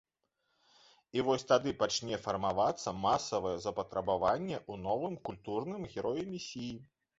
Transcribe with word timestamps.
І 1.19 1.25
вось 1.27 1.45
тады 1.51 1.73
пачне 1.83 2.15
фармавацца 2.23 2.95
масавае 3.03 3.53
запатрабаванне 3.67 4.57
ў 4.71 4.87
новым 4.89 5.15
культурным 5.31 5.89
героі-месіі. 5.95 6.75